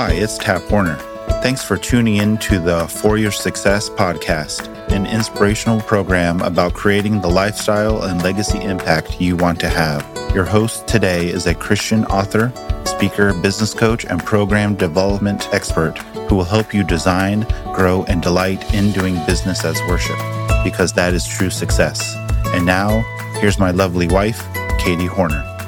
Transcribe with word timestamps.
Hi, 0.00 0.12
it's 0.12 0.38
Tap 0.38 0.62
Hornor. 0.62 0.96
Thanks 1.42 1.62
for 1.62 1.76
tuning 1.76 2.16
in 2.16 2.38
to 2.38 2.58
the 2.58 2.88
For 2.88 3.18
Your 3.18 3.30
Success 3.30 3.90
podcast, 3.90 4.66
an 4.90 5.04
inspirational 5.04 5.82
program 5.82 6.40
about 6.40 6.72
creating 6.72 7.20
the 7.20 7.28
lifestyle 7.28 8.04
and 8.04 8.22
legacy 8.22 8.62
impact 8.62 9.20
you 9.20 9.36
want 9.36 9.60
to 9.60 9.68
have. 9.68 10.02
Your 10.34 10.46
host 10.46 10.88
today 10.88 11.28
is 11.28 11.46
a 11.46 11.54
Christian 11.54 12.06
author, 12.06 12.50
speaker, 12.86 13.34
business 13.42 13.74
coach, 13.74 14.06
and 14.06 14.24
program 14.24 14.74
development 14.74 15.52
expert 15.52 15.98
who 15.98 16.34
will 16.34 16.44
help 16.44 16.72
you 16.72 16.82
design, 16.82 17.46
grow, 17.74 18.04
and 18.04 18.22
delight 18.22 18.72
in 18.72 18.92
doing 18.92 19.22
business 19.26 19.66
as 19.66 19.78
worship, 19.82 20.16
because 20.64 20.94
that 20.94 21.12
is 21.12 21.28
true 21.28 21.50
success. 21.50 22.16
And 22.54 22.64
now, 22.64 23.02
here's 23.38 23.58
my 23.58 23.70
lovely 23.70 24.08
wife, 24.08 24.42
Katie 24.78 25.04
Hornor. 25.04 25.59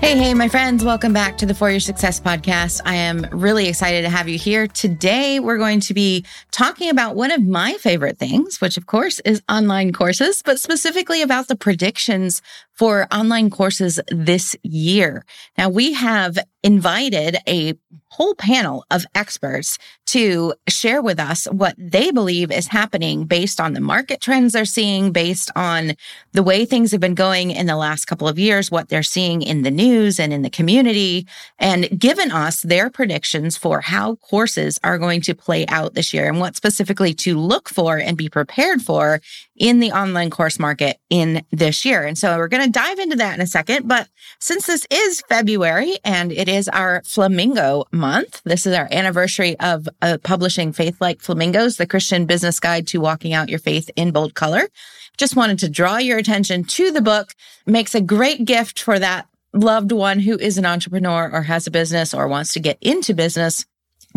Hey, 0.00 0.16
hey, 0.16 0.32
my 0.32 0.48
friends, 0.48 0.82
welcome 0.82 1.12
back 1.12 1.36
to 1.38 1.46
the 1.46 1.52
For 1.52 1.70
Your 1.70 1.78
Success 1.78 2.18
podcast. 2.18 2.80
I 2.86 2.94
am 2.94 3.26
really 3.32 3.68
excited 3.68 4.00
to 4.02 4.08
have 4.08 4.30
you 4.30 4.38
here. 4.38 4.66
Today, 4.66 5.38
we're 5.40 5.58
going 5.58 5.80
to 5.80 5.92
be 5.92 6.24
talking 6.50 6.88
about 6.88 7.16
one 7.16 7.30
of 7.30 7.42
my 7.42 7.74
favorite 7.74 8.18
things, 8.18 8.62
which 8.62 8.78
of 8.78 8.86
course 8.86 9.20
is 9.20 9.42
online 9.46 9.92
courses, 9.92 10.42
but 10.42 10.58
specifically 10.58 11.20
about 11.20 11.48
the 11.48 11.54
predictions 11.54 12.40
for 12.72 13.06
online 13.12 13.50
courses 13.50 14.00
this 14.08 14.56
year. 14.62 15.26
Now, 15.58 15.68
we 15.68 15.92
have 15.92 16.38
invited 16.62 17.36
a 17.48 17.74
whole 18.08 18.34
panel 18.34 18.84
of 18.90 19.06
experts 19.14 19.78
to 20.04 20.52
share 20.68 21.00
with 21.00 21.20
us 21.20 21.44
what 21.46 21.74
they 21.78 22.10
believe 22.10 22.50
is 22.50 22.66
happening 22.66 23.24
based 23.24 23.60
on 23.60 23.72
the 23.72 23.80
market 23.80 24.20
trends 24.20 24.52
they're 24.52 24.64
seeing, 24.64 25.12
based 25.12 25.50
on 25.54 25.94
the 26.32 26.42
way 26.42 26.64
things 26.64 26.90
have 26.90 27.00
been 27.00 27.14
going 27.14 27.52
in 27.52 27.66
the 27.66 27.76
last 27.76 28.06
couple 28.06 28.26
of 28.26 28.38
years, 28.38 28.70
what 28.70 28.88
they're 28.88 29.02
seeing 29.04 29.42
in 29.42 29.62
the 29.62 29.70
news 29.70 30.18
and 30.18 30.32
in 30.32 30.42
the 30.42 30.50
community, 30.50 31.26
and 31.60 31.98
given 31.98 32.32
us 32.32 32.62
their 32.62 32.90
predictions 32.90 33.56
for 33.56 33.80
how 33.80 34.16
courses 34.16 34.78
are 34.82 34.98
going 34.98 35.20
to 35.20 35.34
play 35.34 35.64
out 35.68 35.94
this 35.94 36.12
year 36.12 36.28
and 36.28 36.40
what 36.40 36.56
specifically 36.56 37.14
to 37.14 37.38
look 37.38 37.68
for 37.68 37.96
and 37.96 38.18
be 38.18 38.28
prepared 38.28 38.82
for 38.82 39.20
in 39.56 39.78
the 39.78 39.92
online 39.92 40.30
course 40.30 40.58
market 40.58 40.98
in 41.10 41.44
this 41.52 41.84
year. 41.84 42.04
And 42.04 42.18
so 42.18 42.36
we're 42.36 42.48
going 42.48 42.64
to 42.64 42.70
dive 42.70 42.98
into 42.98 43.16
that 43.16 43.34
in 43.34 43.40
a 43.40 43.46
second. 43.46 43.86
But 43.86 44.08
since 44.40 44.66
this 44.66 44.86
is 44.90 45.22
February 45.28 45.96
and 46.04 46.32
it 46.32 46.48
is 46.50 46.68
our 46.68 47.00
flamingo 47.04 47.84
month, 47.92 48.42
this 48.44 48.66
is 48.66 48.74
our 48.74 48.88
anniversary 48.90 49.58
of 49.60 49.88
uh, 50.02 50.18
publishing 50.24 50.72
Faith 50.72 51.00
Like 51.00 51.20
Flamingos, 51.20 51.76
the 51.76 51.86
Christian 51.86 52.26
business 52.26 52.58
guide 52.58 52.88
to 52.88 53.00
walking 53.00 53.32
out 53.32 53.48
your 53.48 53.60
faith 53.60 53.88
in 53.94 54.10
bold 54.10 54.34
color. 54.34 54.68
Just 55.16 55.36
wanted 55.36 55.60
to 55.60 55.68
draw 55.68 55.98
your 55.98 56.18
attention 56.18 56.64
to 56.64 56.90
the 56.90 57.00
book. 57.00 57.34
Makes 57.66 57.94
a 57.94 58.00
great 58.00 58.44
gift 58.44 58.80
for 58.80 58.98
that 58.98 59.28
loved 59.52 59.92
one 59.92 60.18
who 60.18 60.36
is 60.38 60.58
an 60.58 60.66
entrepreneur 60.66 61.30
or 61.32 61.42
has 61.42 61.68
a 61.68 61.70
business 61.70 62.12
or 62.12 62.26
wants 62.26 62.52
to 62.54 62.60
get 62.60 62.78
into 62.80 63.14
business 63.14 63.64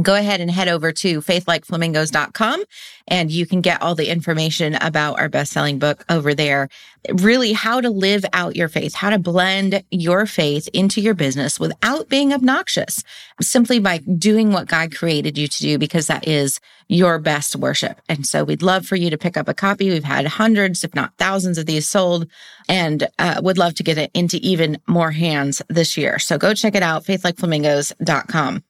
go 0.01 0.15
ahead 0.15 0.41
and 0.41 0.49
head 0.49 0.67
over 0.67 0.91
to 0.91 1.21
faithlikeflamingos.com 1.21 2.63
and 3.07 3.31
you 3.31 3.45
can 3.45 3.61
get 3.61 3.81
all 3.81 3.95
the 3.95 4.09
information 4.09 4.75
about 4.75 5.19
our 5.19 5.29
best-selling 5.29 5.77
book 5.77 6.03
over 6.09 6.33
there. 6.33 6.69
Really 7.11 7.53
how 7.53 7.81
to 7.81 7.89
live 7.89 8.25
out 8.33 8.55
your 8.55 8.69
faith, 8.69 8.95
how 8.95 9.09
to 9.09 9.19
blend 9.19 9.83
your 9.91 10.25
faith 10.25 10.67
into 10.73 11.01
your 11.01 11.13
business 11.13 11.59
without 11.59 12.09
being 12.09 12.33
obnoxious, 12.33 13.03
simply 13.41 13.79
by 13.79 13.97
doing 13.97 14.51
what 14.51 14.67
God 14.67 14.95
created 14.95 15.37
you 15.37 15.47
to 15.47 15.59
do 15.59 15.77
because 15.77 16.07
that 16.07 16.27
is 16.27 16.59
your 16.87 17.19
best 17.19 17.55
worship. 17.55 18.01
And 18.07 18.25
so 18.25 18.43
we'd 18.43 18.61
love 18.61 18.85
for 18.85 18.95
you 18.95 19.09
to 19.09 19.17
pick 19.17 19.37
up 19.37 19.47
a 19.47 19.53
copy. 19.53 19.89
We've 19.89 20.03
had 20.03 20.25
hundreds, 20.25 20.83
if 20.83 20.95
not 20.95 21.13
thousands 21.17 21.57
of 21.57 21.65
these 21.65 21.87
sold 21.87 22.27
and 22.69 23.07
uh, 23.19 23.41
would 23.43 23.57
love 23.57 23.75
to 23.75 23.83
get 23.83 23.97
it 23.97 24.11
into 24.13 24.37
even 24.37 24.79
more 24.87 25.11
hands 25.11 25.61
this 25.69 25.97
year. 25.97 26.19
So 26.19 26.37
go 26.37 26.53
check 26.53 26.75
it 26.75 26.83
out, 26.83 27.03
faithlikeflamingos.com. 27.03 28.63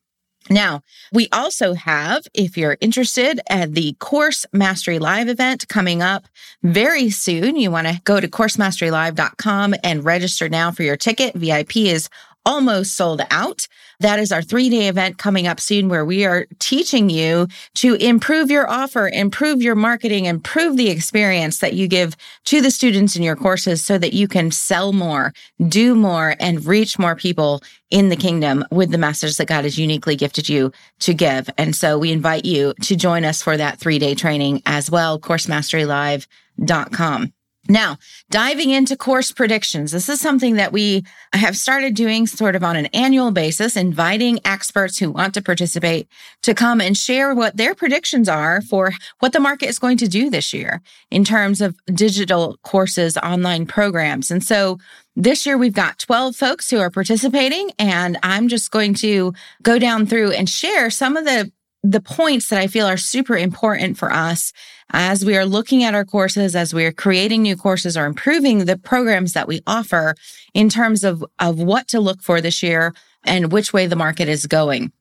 Now, 0.49 0.81
we 1.11 1.29
also 1.31 1.73
have, 1.73 2.27
if 2.33 2.57
you're 2.57 2.77
interested, 2.81 3.39
uh, 3.49 3.67
the 3.69 3.93
Course 3.99 4.45
Mastery 4.51 4.99
Live 4.99 5.29
event 5.29 5.67
coming 5.67 6.01
up 6.01 6.25
very 6.63 7.09
soon. 7.09 7.55
You 7.55 7.71
want 7.71 7.87
to 7.87 8.01
go 8.03 8.19
to 8.19 8.27
coursemasterylive.com 8.27 9.75
and 9.83 10.03
register 10.03 10.49
now 10.49 10.71
for 10.71 10.83
your 10.83 10.97
ticket. 10.97 11.35
VIP 11.35 11.77
is 11.77 12.09
almost 12.45 12.95
sold 12.95 13.21
out. 13.31 13.67
That 13.99 14.19
is 14.19 14.31
our 14.31 14.41
three 14.41 14.69
day 14.69 14.87
event 14.87 15.17
coming 15.17 15.47
up 15.47 15.59
soon 15.59 15.89
where 15.89 16.05
we 16.05 16.25
are 16.25 16.45
teaching 16.59 17.09
you 17.09 17.47
to 17.75 17.95
improve 17.95 18.51
your 18.51 18.69
offer, 18.69 19.07
improve 19.07 19.61
your 19.61 19.75
marketing, 19.75 20.25
improve 20.25 20.77
the 20.77 20.89
experience 20.89 21.59
that 21.59 21.73
you 21.73 21.87
give 21.87 22.15
to 22.45 22.61
the 22.61 22.71
students 22.71 23.15
in 23.15 23.23
your 23.23 23.35
courses 23.35 23.83
so 23.83 23.97
that 23.97 24.13
you 24.13 24.27
can 24.27 24.51
sell 24.51 24.93
more, 24.93 25.33
do 25.67 25.95
more, 25.95 26.35
and 26.39 26.65
reach 26.65 26.99
more 26.99 27.15
people 27.15 27.61
in 27.91 28.09
the 28.09 28.15
kingdom 28.15 28.65
with 28.71 28.91
the 28.91 28.97
message 28.97 29.37
that 29.37 29.47
God 29.47 29.63
has 29.63 29.77
uniquely 29.77 30.15
gifted 30.15 30.49
you 30.49 30.71
to 30.99 31.13
give. 31.13 31.49
And 31.57 31.75
so 31.75 31.97
we 31.97 32.11
invite 32.11 32.45
you 32.45 32.73
to 32.81 32.95
join 32.95 33.23
us 33.23 33.41
for 33.41 33.55
that 33.55 33.79
three 33.79 33.99
day 33.99 34.15
training 34.15 34.61
as 34.65 34.89
well, 34.89 35.19
coursemasterylive.com. 35.19 37.33
Now, 37.69 37.97
diving 38.29 38.71
into 38.71 38.97
course 38.97 39.31
predictions. 39.31 39.93
This 39.93 40.09
is 40.09 40.19
something 40.19 40.55
that 40.55 40.73
we 40.73 41.05
have 41.31 41.55
started 41.55 41.95
doing 41.95 42.27
sort 42.27 42.57
of 42.57 42.63
on 42.63 42.75
an 42.75 42.87
annual 42.87 43.31
basis, 43.31 43.77
inviting 43.77 44.41
experts 44.43 44.97
who 44.97 45.09
want 45.09 45.33
to 45.35 45.41
participate 45.41 46.09
to 46.41 46.53
come 46.53 46.81
and 46.81 46.97
share 46.97 47.33
what 47.33 47.55
their 47.55 47.73
predictions 47.73 48.27
are 48.27 48.59
for 48.61 48.91
what 49.19 49.31
the 49.31 49.39
market 49.39 49.69
is 49.69 49.79
going 49.79 49.95
to 49.97 50.09
do 50.09 50.29
this 50.29 50.53
year 50.53 50.81
in 51.09 51.23
terms 51.23 51.61
of 51.61 51.77
digital 51.85 52.57
courses, 52.63 53.15
online 53.17 53.65
programs. 53.65 54.29
And 54.29 54.43
so 54.43 54.77
this 55.15 55.45
year 55.45 55.57
we've 55.57 55.73
got 55.73 55.99
12 55.99 56.35
folks 56.35 56.69
who 56.69 56.79
are 56.79 56.89
participating 56.89 57.71
and 57.79 58.17
I'm 58.23 58.49
just 58.49 58.71
going 58.71 58.93
to 58.95 59.33
go 59.61 59.79
down 59.79 60.05
through 60.05 60.31
and 60.31 60.49
share 60.49 60.89
some 60.89 61.15
of 61.15 61.23
the 61.23 61.49
the 61.83 62.01
points 62.01 62.47
that 62.47 62.59
I 62.59 62.67
feel 62.67 62.87
are 62.87 62.97
super 62.97 63.35
important 63.35 63.97
for 63.97 64.11
us 64.11 64.53
as 64.91 65.25
we 65.25 65.35
are 65.35 65.45
looking 65.45 65.83
at 65.83 65.93
our 65.93 66.05
courses, 66.05 66.55
as 66.55 66.73
we 66.73 66.85
are 66.85 66.93
creating 66.93 67.41
new 67.41 67.57
courses 67.57 67.97
or 67.97 68.05
improving 68.05 68.65
the 68.65 68.77
programs 68.77 69.33
that 69.33 69.47
we 69.47 69.61
offer 69.67 70.15
in 70.53 70.69
terms 70.69 71.03
of, 71.03 71.23
of 71.39 71.59
what 71.59 71.87
to 71.89 71.99
look 71.99 72.21
for 72.21 72.39
this 72.39 72.63
year 72.63 72.93
and 73.25 73.51
which 73.51 73.73
way 73.73 73.85
the 73.85 73.95
market 73.95 74.29
is 74.29 74.47
going. 74.47 74.91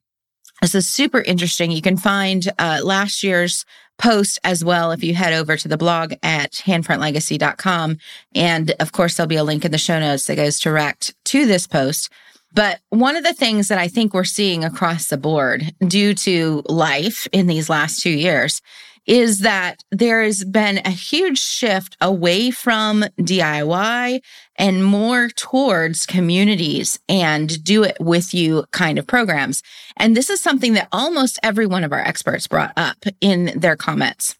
This 0.60 0.74
is 0.74 0.88
super 0.88 1.20
interesting. 1.20 1.70
You 1.70 1.82
can 1.82 1.96
find 1.96 2.50
uh, 2.58 2.80
last 2.82 3.22
year's 3.22 3.64
post 3.98 4.38
as 4.42 4.64
well 4.64 4.90
if 4.90 5.04
you 5.04 5.14
head 5.14 5.32
over 5.32 5.56
to 5.56 5.68
the 5.68 5.76
blog 5.76 6.14
at 6.22 6.52
handprintlegacy.com. 6.52 7.98
And 8.34 8.70
of 8.80 8.92
course, 8.92 9.16
there'll 9.16 9.28
be 9.28 9.36
a 9.36 9.44
link 9.44 9.64
in 9.64 9.72
the 9.72 9.78
show 9.78 10.00
notes 10.00 10.26
that 10.26 10.36
goes 10.36 10.58
direct 10.58 11.14
to 11.26 11.46
this 11.46 11.66
post. 11.66 12.10
But 12.54 12.80
one 12.90 13.16
of 13.16 13.24
the 13.24 13.32
things 13.32 13.68
that 13.68 13.78
I 13.78 13.88
think 13.88 14.12
we're 14.12 14.24
seeing 14.24 14.64
across 14.64 15.06
the 15.06 15.16
board 15.16 15.74
due 15.86 16.14
to 16.14 16.62
life 16.66 17.26
in 17.32 17.46
these 17.46 17.70
last 17.70 18.00
two 18.00 18.10
years 18.10 18.60
is 19.06 19.40
that 19.40 19.82
there 19.90 20.22
has 20.22 20.44
been 20.44 20.80
a 20.84 20.90
huge 20.90 21.40
shift 21.40 21.96
away 22.00 22.50
from 22.50 23.04
DIY 23.18 24.20
and 24.56 24.84
more 24.84 25.28
towards 25.28 26.06
communities 26.06 27.00
and 27.08 27.62
do 27.64 27.82
it 27.82 27.96
with 27.98 28.32
you 28.32 28.64
kind 28.70 28.98
of 28.98 29.06
programs. 29.06 29.62
And 29.96 30.16
this 30.16 30.30
is 30.30 30.40
something 30.40 30.74
that 30.74 30.88
almost 30.92 31.40
every 31.42 31.66
one 31.66 31.84
of 31.84 31.92
our 31.92 32.00
experts 32.00 32.46
brought 32.46 32.72
up 32.76 33.04
in 33.20 33.52
their 33.56 33.76
comments. 33.76 34.36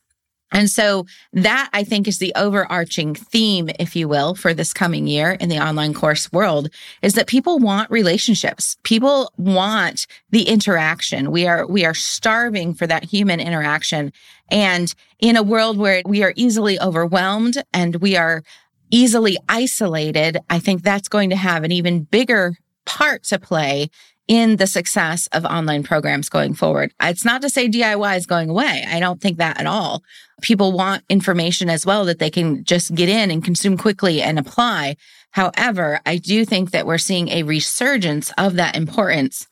And 0.53 0.71
so 0.71 1.07
that 1.33 1.71
I 1.73 1.83
think 1.83 2.07
is 2.07 2.19
the 2.19 2.33
overarching 2.37 3.15
theme, 3.15 3.71
if 3.81 3.97
you 3.97 4.07
will, 4.07 4.35
for 4.35 4.55
this 4.55 4.73
coming 4.73 5.07
year 5.07 5.33
in 5.33 5.49
the 5.49 5.59
online 5.59 5.95
course 5.95 6.31
world 6.31 6.69
is 7.01 7.15
that 7.15 7.27
people 7.27 7.59
want 7.59 7.91
relationships. 7.91 8.77
People 8.83 9.33
want 9.37 10.07
the 10.31 10.43
interaction. 10.43 11.31
We 11.31 11.47
are, 11.47 11.67
we 11.67 11.85
are 11.85 11.95
starving 11.95 12.75
for 12.75 12.87
that 12.87 13.05
human 13.05 13.41
interaction. 13.41 14.13
And 14.51 14.95
in 15.19 15.37
a 15.37 15.43
world 15.43 15.79
where 15.79 16.03
we 16.05 16.23
are 16.23 16.35
easily 16.37 16.79
overwhelmed 16.79 17.63
and 17.73 17.97
we 17.97 18.17
are 18.17 18.43
easily 18.91 19.39
isolated, 19.49 20.39
I 20.51 20.59
think 20.59 20.83
that's 20.83 21.09
going 21.09 21.31
to 21.31 21.37
have 21.37 21.65
an 21.65 21.73
even 21.73 22.03
bigger 22.03 22.55
part 22.85 23.25
to 23.25 23.39
play 23.39 23.89
in 24.29 24.57
the 24.57 24.67
success 24.67 25.27
of 25.33 25.45
online 25.45 25.83
programs 25.83 26.29
going 26.29 26.55
forward. 26.55 26.93
It's 27.03 27.25
not 27.25 27.43
to 27.43 27.51
say 27.51 27.69
DIY 27.69 28.17
is 28.17 28.27
going 28.27 28.51
away. 28.51 28.85
I 28.89 29.01
don't 29.01 29.21
think 29.21 29.39
that 29.39 29.59
at 29.59 29.67
all. 29.67 30.03
People 30.43 30.73
want 30.73 31.05
information 31.09 31.69
as 31.69 31.85
well 31.85 32.05
that 32.05 32.19
they 32.19 32.31
can 32.31 32.65
just 32.65 32.95
get 32.95 33.09
in 33.09 33.31
and 33.31 33.45
consume 33.45 33.77
quickly 33.77 34.23
and 34.23 34.39
apply. 34.39 34.97
However, 35.33 36.01
I 36.07 36.19
do 36.19 36.45
think 36.45 36.71
that 36.71 36.87
we're 36.87 36.99
seeing 36.99 37.29
a 37.29 37.43
resurgence 37.43 38.33
of 38.39 38.55
that 38.55 38.77
importance 38.77 39.47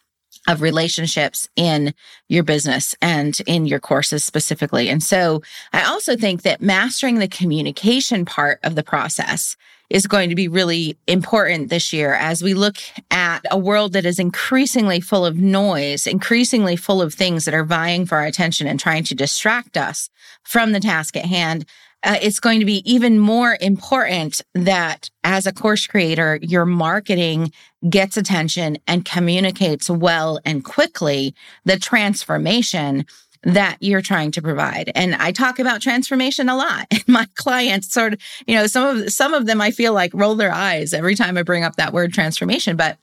of 0.48 0.62
relationships 0.62 1.48
in 1.56 1.92
your 2.28 2.42
business 2.42 2.94
and 3.02 3.38
in 3.46 3.66
your 3.66 3.80
courses 3.80 4.24
specifically. 4.24 4.88
And 4.88 5.02
so 5.02 5.42
I 5.72 5.84
also 5.84 6.16
think 6.16 6.42
that 6.42 6.62
mastering 6.62 7.18
the 7.18 7.28
communication 7.28 8.24
part 8.24 8.58
of 8.62 8.74
the 8.74 8.82
process 8.82 9.56
is 9.90 10.06
going 10.06 10.28
to 10.30 10.36
be 10.36 10.48
really 10.48 10.96
important 11.06 11.68
this 11.68 11.92
year 11.92 12.14
as 12.14 12.42
we 12.42 12.54
look 12.54 12.76
at 13.10 13.44
a 13.50 13.58
world 13.58 13.92
that 13.92 14.06
is 14.06 14.20
increasingly 14.20 15.00
full 15.00 15.26
of 15.26 15.36
noise, 15.36 16.06
increasingly 16.06 16.76
full 16.76 17.02
of 17.02 17.12
things 17.12 17.44
that 17.44 17.54
are 17.54 17.64
vying 17.64 18.06
for 18.06 18.16
our 18.16 18.26
attention 18.26 18.68
and 18.68 18.78
trying 18.78 19.02
to 19.02 19.14
distract 19.14 19.76
us 19.76 20.08
from 20.44 20.72
the 20.72 20.80
task 20.80 21.16
at 21.16 21.26
hand. 21.26 21.66
uh, 22.02 22.16
it's 22.22 22.40
going 22.40 22.60
to 22.60 22.66
be 22.66 22.82
even 22.90 23.18
more 23.18 23.58
important 23.60 24.40
that 24.54 25.10
as 25.22 25.46
a 25.46 25.52
course 25.52 25.86
creator, 25.86 26.38
your 26.40 26.64
marketing 26.64 27.52
gets 27.88 28.16
attention 28.16 28.78
and 28.86 29.04
communicates 29.04 29.90
well 29.90 30.40
and 30.44 30.64
quickly 30.64 31.34
the 31.64 31.78
transformation 31.78 33.04
that 33.42 33.76
you're 33.80 34.02
trying 34.02 34.30
to 34.32 34.42
provide. 34.42 34.92
And 34.94 35.14
I 35.14 35.32
talk 35.32 35.58
about 35.58 35.80
transformation 35.80 36.48
a 36.48 36.56
lot. 36.56 36.86
And 36.90 37.04
my 37.08 37.26
clients 37.36 37.92
sort 37.92 38.14
of, 38.14 38.20
you 38.46 38.54
know, 38.54 38.66
some 38.66 38.96
of 38.98 39.10
some 39.12 39.34
of 39.34 39.46
them 39.46 39.60
I 39.60 39.70
feel 39.70 39.92
like 39.92 40.12
roll 40.14 40.34
their 40.34 40.52
eyes 40.52 40.92
every 40.92 41.14
time 41.14 41.38
I 41.38 41.42
bring 41.42 41.64
up 41.64 41.76
that 41.76 41.92
word 41.92 42.12
transformation, 42.12 42.76
but 42.76 42.98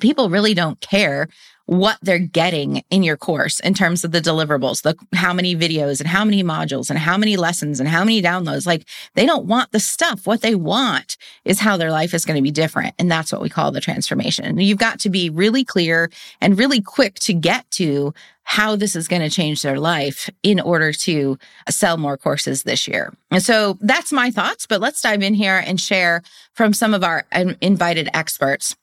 people 0.00 0.28
really 0.28 0.54
don't 0.54 0.80
care 0.80 1.28
what 1.66 1.98
they're 2.00 2.18
getting 2.18 2.82
in 2.90 3.02
your 3.02 3.16
course 3.16 3.60
in 3.60 3.74
terms 3.74 4.04
of 4.04 4.12
the 4.12 4.20
deliverables, 4.20 4.82
the 4.82 4.96
how 5.14 5.32
many 5.32 5.54
videos 5.54 6.00
and 6.00 6.08
how 6.08 6.24
many 6.24 6.42
modules 6.42 6.90
and 6.90 6.98
how 6.98 7.18
many 7.18 7.36
lessons 7.36 7.80
and 7.80 7.88
how 7.88 8.04
many 8.04 8.22
downloads. 8.22 8.66
Like 8.66 8.86
they 9.14 9.26
don't 9.26 9.46
want 9.46 9.72
the 9.72 9.80
stuff. 9.80 10.26
What 10.26 10.42
they 10.42 10.54
want 10.54 11.16
is 11.44 11.60
how 11.60 11.76
their 11.76 11.90
life 11.90 12.14
is 12.14 12.24
going 12.24 12.36
to 12.36 12.42
be 12.42 12.52
different. 12.52 12.94
And 12.98 13.10
that's 13.10 13.32
what 13.32 13.40
we 13.40 13.48
call 13.48 13.72
the 13.72 13.80
transformation. 13.80 14.58
You've 14.60 14.78
got 14.78 15.00
to 15.00 15.10
be 15.10 15.28
really 15.28 15.64
clear 15.64 16.10
and 16.40 16.58
really 16.58 16.80
quick 16.80 17.14
to 17.20 17.34
get 17.34 17.68
to 17.72 18.14
how 18.44 18.76
this 18.76 18.94
is 18.94 19.08
going 19.08 19.22
to 19.22 19.28
change 19.28 19.62
their 19.62 19.80
life 19.80 20.30
in 20.44 20.60
order 20.60 20.92
to 20.92 21.36
sell 21.68 21.96
more 21.96 22.16
courses 22.16 22.62
this 22.62 22.86
year. 22.86 23.12
And 23.32 23.42
so 23.42 23.76
that's 23.80 24.12
my 24.12 24.30
thoughts, 24.30 24.66
but 24.66 24.80
let's 24.80 25.02
dive 25.02 25.20
in 25.20 25.34
here 25.34 25.60
and 25.66 25.80
share 25.80 26.22
from 26.52 26.72
some 26.72 26.94
of 26.94 27.02
our 27.02 27.24
invited 27.60 28.08
experts. 28.14 28.76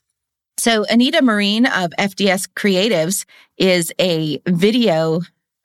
So 0.58 0.86
Anita 0.90 1.22
Marine 1.22 1.66
of 1.66 1.92
FDS 2.00 2.48
Creatives 2.56 3.26
is 3.58 3.92
a 4.00 4.40
video 4.48 5.22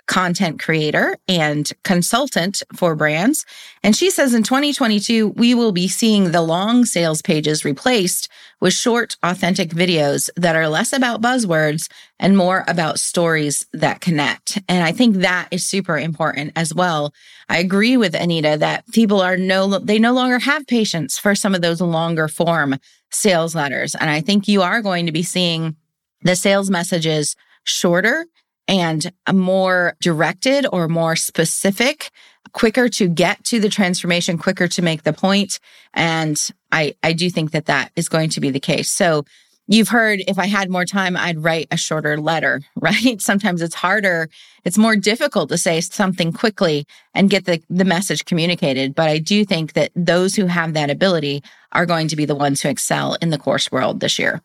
content 0.09 0.59
creator 0.59 1.17
and 1.29 1.71
consultant 1.85 2.63
for 2.75 2.97
brands. 2.97 3.45
And 3.83 3.95
she 3.95 4.11
says 4.11 4.35
in 4.35 4.43
2022, 4.43 5.29
we 5.29 5.55
will 5.55 5.71
be 5.71 5.87
seeing 5.87 6.33
the 6.33 6.43
long 6.43 6.85
sales 6.87 7.23
pages 7.23 7.65
replaced 7.65 8.29
with 8.61 8.73
short, 8.73 9.17
authentic 9.23 9.71
videos 9.71 10.31
that 10.35 10.57
are 10.57 10.69
less 10.69 10.93
about 10.93 11.21
buzzwords 11.21 11.89
and 12.19 12.37
more 12.37 12.65
about 12.67 12.99
stories 12.99 13.67
that 13.73 14.01
connect. 14.01 14.59
And 14.69 14.83
I 14.83 14.93
think 14.93 15.17
that 15.17 15.49
is 15.51 15.65
super 15.65 15.97
important 15.99 16.53
as 16.57 16.75
well. 16.75 17.13
I 17.49 17.59
agree 17.59 17.97
with 17.97 18.15
Anita 18.15 18.57
that 18.59 18.91
people 18.93 19.21
are 19.21 19.37
no, 19.37 19.79
they 19.79 19.99
no 19.99 20.15
longer 20.15 20.39
have 20.39 20.67
patience 20.67 21.19
for 21.19 21.35
some 21.35 21.55
of 21.55 21.63
those 21.63 21.81
longer 21.81 22.29
form 22.29 22.79
sales 23.11 23.55
letters. 23.55 23.95
And 23.95 24.11
I 24.11 24.23
think 24.23 24.49
you 24.49 24.63
are 24.63 24.81
going 24.81 25.07
to 25.07 25.13
be 25.13 25.23
seeing 25.23 25.77
the 26.23 26.35
sales 26.35 26.71
messages 26.71 27.37
shorter 27.65 28.27
and 28.69 29.11
more 29.33 29.97
directed 30.01 30.67
or 30.71 30.87
more 30.87 31.17
specific, 31.17 32.11
quicker 32.53 32.89
to 32.91 33.09
get 33.09 33.43
to 33.45 33.59
the 33.59 33.69
transformation, 33.69 34.39
quicker 34.39 34.69
to 34.69 34.83
make 34.83 35.03
the 35.03 35.13
point. 35.13 35.59
And 35.95 36.39
I, 36.71 36.95
I 37.03 37.15
do 37.15 37.31
think 37.31 37.51
that 37.53 37.67
that 37.67 37.91
is 37.97 38.09
going 38.09 38.31
to 38.31 38.41
be 38.41 38.51
the 38.51 38.61
case. 38.61 38.91
So 38.91 39.25
you've 39.67 39.89
heard 39.89 40.23
if 40.29 40.39
I 40.39 40.47
had 40.47 40.71
more 40.71 40.85
time, 40.85 41.17
I'd 41.17 41.43
write 41.43 41.69
a 41.71 41.77
shorter 41.77 42.19
letter, 42.19 42.61
right? 42.77 43.21
Sometimes 43.21 43.63
it's 43.63 43.75
harder. 43.75 44.29
It's 44.65 44.79
more 44.79 44.97
difficult 44.97 45.49
to 45.49 45.59
say 45.59 45.81
something 45.81 46.33
quickly 46.33 46.87
and 47.15 47.31
get 47.31 47.47
the, 47.47 47.63
the 47.71 47.85
message 47.85 48.27
communicated. 48.27 48.95
But 48.95 49.09
I 49.09 49.19
do 49.19 49.45
think 49.45 49.73
that 49.73 49.91
those 49.97 50.35
who 50.35 50.47
have 50.47 50.75
that 50.75 50.91
ability 50.91 51.43
are 51.73 51.87
going 51.87 52.09
to 52.09 52.17
be 52.17 52.27
the 52.27 52.35
ones 52.35 52.61
who 52.61 52.69
excel 52.69 53.17
in 53.23 53.31
the 53.31 53.39
course 53.39 53.73
world 53.73 54.01
this 54.01 54.19
year. 54.19 54.43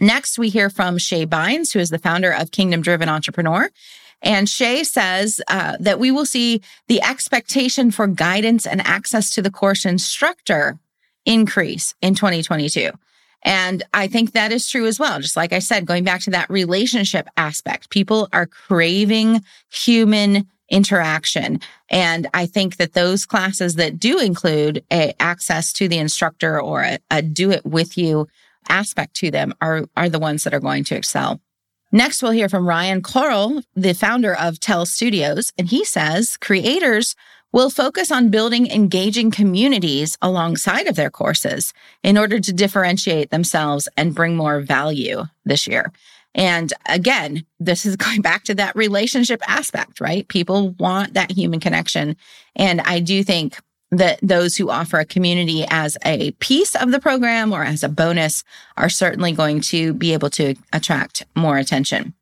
Next, 0.00 0.38
we 0.38 0.48
hear 0.50 0.70
from 0.70 0.98
Shae 0.98 1.26
Bynes, 1.26 1.72
who 1.72 1.78
is 1.78 1.90
the 1.90 1.98
founder 1.98 2.30
of 2.30 2.50
Kingdom 2.50 2.82
Driven 2.82 3.08
Entrepreneur. 3.08 3.70
And 4.22 4.48
Shay 4.48 4.84
says 4.84 5.40
uh, 5.48 5.76
that 5.80 5.98
we 5.98 6.10
will 6.10 6.26
see 6.26 6.62
the 6.88 7.02
expectation 7.02 7.90
for 7.90 8.06
guidance 8.06 8.66
and 8.66 8.80
access 8.86 9.30
to 9.34 9.42
the 9.42 9.50
course 9.50 9.84
instructor 9.84 10.78
increase 11.24 11.94
in 12.00 12.14
2022. 12.14 12.90
And 13.42 13.82
I 13.94 14.08
think 14.08 14.32
that 14.32 14.52
is 14.52 14.68
true 14.68 14.86
as 14.86 14.98
well. 14.98 15.20
Just 15.20 15.36
like 15.36 15.52
I 15.52 15.60
said, 15.60 15.86
going 15.86 16.04
back 16.04 16.22
to 16.22 16.30
that 16.30 16.50
relationship 16.50 17.28
aspect, 17.36 17.90
people 17.90 18.28
are 18.32 18.46
craving 18.46 19.42
human 19.70 20.48
interaction. 20.68 21.60
And 21.88 22.26
I 22.34 22.46
think 22.46 22.76
that 22.76 22.94
those 22.94 23.24
classes 23.24 23.76
that 23.76 24.00
do 24.00 24.18
include 24.18 24.82
a 24.92 25.14
access 25.20 25.72
to 25.74 25.86
the 25.86 25.98
instructor 25.98 26.60
or 26.60 26.82
a, 26.82 26.98
a 27.10 27.22
do 27.22 27.52
it 27.52 27.64
with 27.64 27.96
you 27.96 28.26
aspect 28.68 29.14
to 29.16 29.30
them 29.30 29.54
are, 29.60 29.84
are 29.96 30.08
the 30.08 30.18
ones 30.18 30.44
that 30.44 30.54
are 30.54 30.60
going 30.60 30.84
to 30.84 30.96
excel. 30.96 31.40
Next, 31.92 32.22
we'll 32.22 32.32
hear 32.32 32.48
from 32.48 32.68
Ryan 32.68 33.00
Coral, 33.00 33.62
the 33.74 33.94
founder 33.94 34.34
of 34.34 34.60
Tell 34.60 34.86
Studios. 34.86 35.52
And 35.56 35.68
he 35.68 35.84
says 35.84 36.36
creators 36.36 37.14
will 37.52 37.70
focus 37.70 38.10
on 38.10 38.28
building 38.28 38.66
engaging 38.70 39.30
communities 39.30 40.18
alongside 40.20 40.88
of 40.88 40.96
their 40.96 41.10
courses 41.10 41.72
in 42.02 42.18
order 42.18 42.38
to 42.38 42.52
differentiate 42.52 43.30
themselves 43.30 43.88
and 43.96 44.14
bring 44.14 44.36
more 44.36 44.60
value 44.60 45.22
this 45.44 45.66
year. 45.66 45.92
And 46.34 46.70
again, 46.86 47.46
this 47.58 47.86
is 47.86 47.96
going 47.96 48.20
back 48.20 48.44
to 48.44 48.54
that 48.56 48.76
relationship 48.76 49.40
aspect, 49.48 50.00
right? 50.00 50.28
People 50.28 50.70
want 50.78 51.14
that 51.14 51.32
human 51.32 51.60
connection. 51.60 52.16
And 52.54 52.80
I 52.82 53.00
do 53.00 53.24
think 53.24 53.58
that 53.90 54.18
those 54.22 54.56
who 54.56 54.70
offer 54.70 54.98
a 54.98 55.04
community 55.04 55.64
as 55.68 55.96
a 56.04 56.32
piece 56.32 56.74
of 56.74 56.90
the 56.90 57.00
program 57.00 57.52
or 57.52 57.64
as 57.64 57.82
a 57.82 57.88
bonus 57.88 58.42
are 58.76 58.88
certainly 58.88 59.32
going 59.32 59.60
to 59.60 59.94
be 59.94 60.12
able 60.12 60.30
to 60.30 60.54
attract 60.72 61.24
more 61.34 61.56
attention. 61.56 62.14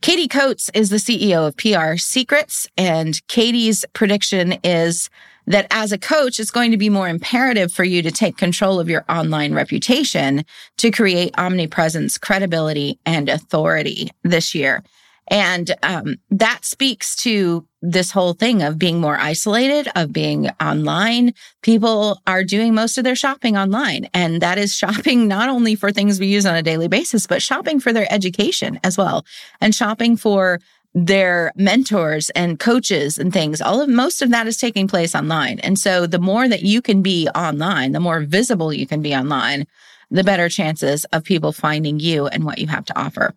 Katie 0.00 0.28
Coates 0.28 0.70
is 0.74 0.90
the 0.90 0.96
CEO 0.96 1.48
of 1.48 1.56
PR 1.56 1.96
Secrets, 1.96 2.66
and 2.76 3.26
Katie's 3.26 3.86
prediction 3.94 4.58
is 4.62 5.08
that 5.46 5.66
as 5.70 5.92
a 5.92 5.98
coach, 5.98 6.38
it's 6.38 6.50
going 6.50 6.70
to 6.70 6.76
be 6.76 6.90
more 6.90 7.08
imperative 7.08 7.72
for 7.72 7.84
you 7.84 8.02
to 8.02 8.10
take 8.10 8.36
control 8.36 8.80
of 8.80 8.88
your 8.88 9.04
online 9.08 9.54
reputation 9.54 10.44
to 10.76 10.90
create 10.90 11.34
omnipresence, 11.38 12.18
credibility, 12.18 12.98
and 13.06 13.28
authority 13.28 14.10
this 14.22 14.54
year. 14.54 14.82
And 15.28 15.74
um, 15.82 16.16
that 16.30 16.64
speaks 16.64 17.16
to 17.16 17.66
this 17.80 18.10
whole 18.10 18.34
thing 18.34 18.62
of 18.62 18.78
being 18.78 19.00
more 19.00 19.16
isolated, 19.16 19.90
of 19.94 20.12
being 20.12 20.48
online. 20.60 21.34
People 21.62 22.20
are 22.26 22.44
doing 22.44 22.74
most 22.74 22.98
of 22.98 23.04
their 23.04 23.14
shopping 23.14 23.56
online. 23.56 24.08
And 24.14 24.40
that 24.42 24.58
is 24.58 24.74
shopping 24.76 25.28
not 25.28 25.48
only 25.48 25.74
for 25.74 25.92
things 25.92 26.20
we 26.20 26.26
use 26.26 26.46
on 26.46 26.56
a 26.56 26.62
daily 26.62 26.88
basis, 26.88 27.26
but 27.26 27.42
shopping 27.42 27.80
for 27.80 27.92
their 27.92 28.10
education 28.12 28.80
as 28.84 28.98
well 28.98 29.24
and 29.60 29.74
shopping 29.74 30.16
for 30.16 30.60
their 30.94 31.52
mentors 31.56 32.30
and 32.30 32.60
coaches 32.60 33.18
and 33.18 33.32
things. 33.32 33.60
All 33.60 33.80
of 33.80 33.88
most 33.88 34.22
of 34.22 34.30
that 34.30 34.46
is 34.46 34.56
taking 34.56 34.86
place 34.86 35.14
online. 35.14 35.58
And 35.58 35.78
so 35.78 36.06
the 36.06 36.20
more 36.20 36.48
that 36.48 36.62
you 36.62 36.80
can 36.80 37.02
be 37.02 37.28
online, 37.34 37.92
the 37.92 38.00
more 38.00 38.20
visible 38.20 38.72
you 38.72 38.86
can 38.86 39.02
be 39.02 39.14
online, 39.14 39.66
the 40.10 40.22
better 40.22 40.48
chances 40.48 41.04
of 41.06 41.24
people 41.24 41.50
finding 41.50 41.98
you 41.98 42.28
and 42.28 42.44
what 42.44 42.58
you 42.58 42.68
have 42.68 42.84
to 42.84 42.98
offer. 42.98 43.34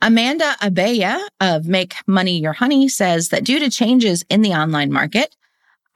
Amanda 0.00 0.54
Abella 0.62 1.26
of 1.40 1.66
Make 1.66 1.96
Money 2.06 2.38
Your 2.38 2.52
Honey 2.52 2.88
says 2.88 3.30
that 3.30 3.42
due 3.42 3.58
to 3.58 3.68
changes 3.68 4.24
in 4.30 4.42
the 4.42 4.52
online 4.52 4.92
market, 4.92 5.34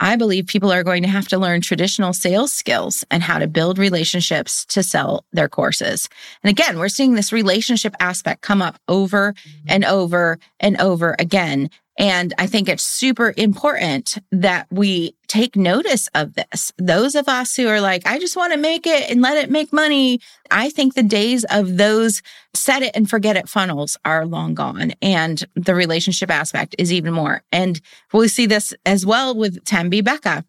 I 0.00 0.16
believe 0.16 0.49
people 0.49 0.73
are 0.73 0.82
going 0.82 1.04
to 1.04 1.09
have 1.09 1.28
to 1.28 1.38
learn 1.38 1.61
traditional 1.61 2.12
sales 2.12 2.52
skills 2.52 3.04
and 3.12 3.23
how 3.23 3.38
to 3.38 3.47
build 3.47 3.78
relationships 3.78 4.64
to 4.66 4.82
sell 4.82 5.25
their 5.32 5.49
courses. 5.49 6.09
And 6.42 6.50
again, 6.50 6.80
we're 6.80 6.88
seeing 6.88 7.14
this 7.14 7.32
relationship 7.32 7.94
aspect 8.00 8.42
come 8.42 8.61
up 8.61 8.80
over 8.88 9.35
and 9.68 9.85
over 9.85 10.40
and 10.59 10.80
over 10.80 11.14
again. 11.21 11.71
And 11.99 12.32
I 12.38 12.46
think 12.46 12.68
it's 12.68 12.82
super 12.82 13.34
important 13.37 14.16
that 14.30 14.66
we 14.70 15.14
take 15.28 15.56
notice 15.56 16.08
of 16.14 16.34
this. 16.34 16.72
Those 16.78 17.14
of 17.14 17.28
us 17.28 17.54
who 17.54 17.68
are 17.68 17.80
like, 17.80 18.06
I 18.06 18.18
just 18.18 18.37
want 18.37 18.52
to 18.54 18.58
make 18.58 18.87
it 18.87 19.11
and 19.11 19.20
let 19.20 19.37
it 19.37 19.50
make 19.50 19.72
money. 19.72 20.20
I 20.50 20.70
think 20.70 20.94
the 20.94 21.02
days 21.02 21.44
of 21.50 21.76
those 21.76 22.22
set 22.54 22.82
it 22.82 22.92
and 22.94 23.08
forget 23.08 23.37
it 23.37 23.49
funnels 23.49 23.99
are 24.04 24.25
long 24.25 24.54
gone. 24.54 24.92
And 25.02 25.44
the 25.54 25.75
relationship 25.75 26.30
aspect 26.30 26.75
is 26.78 26.92
even 26.92 27.12
more. 27.12 27.42
And 27.52 27.80
we 28.12 28.28
see 28.28 28.46
this 28.46 28.72
as 28.87 29.04
well 29.04 29.34
with 29.34 29.62
Tembi 29.64 30.02
Becca 30.02 30.44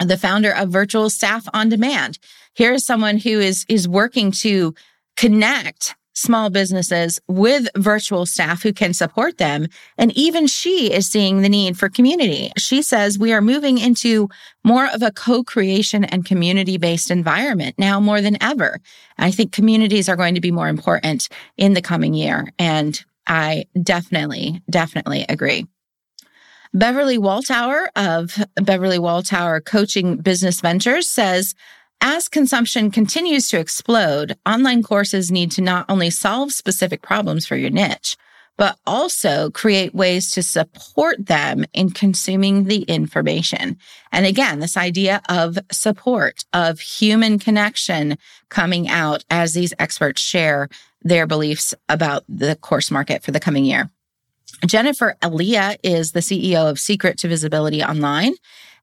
the 0.00 0.16
founder 0.16 0.52
of 0.52 0.68
Virtual 0.68 1.10
Staff 1.10 1.48
on 1.52 1.68
Demand. 1.68 2.18
Here 2.54 2.72
is 2.72 2.84
someone 2.84 3.18
who 3.18 3.40
is, 3.40 3.64
is 3.68 3.88
working 3.88 4.30
to 4.32 4.74
connect 5.16 5.96
small 6.18 6.50
businesses 6.50 7.20
with 7.28 7.68
virtual 7.76 8.26
staff 8.26 8.62
who 8.62 8.72
can 8.72 8.92
support 8.92 9.38
them. 9.38 9.68
And 9.96 10.12
even 10.16 10.46
she 10.46 10.92
is 10.92 11.08
seeing 11.08 11.42
the 11.42 11.48
need 11.48 11.78
for 11.78 11.88
community. 11.88 12.50
She 12.56 12.82
says 12.82 13.18
we 13.18 13.32
are 13.32 13.40
moving 13.40 13.78
into 13.78 14.28
more 14.64 14.86
of 14.86 15.02
a 15.02 15.12
co-creation 15.12 16.04
and 16.04 16.24
community 16.24 16.76
based 16.76 17.10
environment 17.10 17.76
now 17.78 18.00
more 18.00 18.20
than 18.20 18.42
ever. 18.42 18.80
I 19.16 19.30
think 19.30 19.52
communities 19.52 20.08
are 20.08 20.16
going 20.16 20.34
to 20.34 20.40
be 20.40 20.50
more 20.50 20.68
important 20.68 21.28
in 21.56 21.74
the 21.74 21.82
coming 21.82 22.14
year. 22.14 22.48
And 22.58 23.02
I 23.26 23.66
definitely, 23.82 24.62
definitely 24.68 25.24
agree. 25.28 25.66
Beverly 26.74 27.18
Walthour 27.18 27.86
of 27.96 28.44
Beverly 28.56 28.98
Walthour 28.98 29.64
Coaching 29.64 30.16
Business 30.16 30.60
Ventures 30.60 31.08
says, 31.08 31.54
as 32.00 32.28
consumption 32.28 32.90
continues 32.90 33.48
to 33.48 33.58
explode, 33.58 34.36
online 34.46 34.82
courses 34.82 35.30
need 35.30 35.50
to 35.52 35.62
not 35.62 35.86
only 35.88 36.10
solve 36.10 36.52
specific 36.52 37.02
problems 37.02 37.46
for 37.46 37.56
your 37.56 37.70
niche, 37.70 38.16
but 38.56 38.76
also 38.86 39.50
create 39.50 39.94
ways 39.94 40.30
to 40.32 40.42
support 40.42 41.26
them 41.26 41.64
in 41.72 41.90
consuming 41.90 42.64
the 42.64 42.82
information. 42.82 43.78
And 44.12 44.26
again, 44.26 44.58
this 44.58 44.76
idea 44.76 45.22
of 45.28 45.58
support, 45.70 46.44
of 46.52 46.80
human 46.80 47.38
connection 47.38 48.18
coming 48.48 48.88
out 48.88 49.24
as 49.30 49.54
these 49.54 49.72
experts 49.78 50.20
share 50.20 50.68
their 51.02 51.26
beliefs 51.26 51.72
about 51.88 52.24
the 52.28 52.56
course 52.56 52.90
market 52.90 53.22
for 53.22 53.30
the 53.30 53.40
coming 53.40 53.64
year. 53.64 53.88
Jennifer 54.66 55.16
Elia 55.22 55.76
is 55.84 56.12
the 56.12 56.20
CEO 56.20 56.68
of 56.68 56.80
Secret 56.80 57.16
to 57.18 57.28
Visibility 57.28 57.82
Online. 57.82 58.34